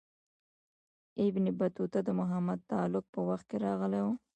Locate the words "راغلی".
3.65-4.01